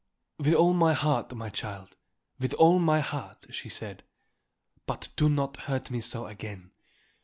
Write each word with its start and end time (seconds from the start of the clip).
"With 0.39 0.55
all 0.55 0.73
my 0.73 0.93
heart, 0.93 1.31
my 1.35 1.49
child, 1.49 1.95
with 2.39 2.53
all 2.55 2.79
my 2.79 3.01
heart," 3.01 3.45
she 3.51 3.69
said. 3.69 4.01
"But 4.87 5.09
do 5.15 5.29
not 5.29 5.57
hurt 5.57 5.91
me 5.91 6.01
so 6.01 6.25
again. 6.25 6.71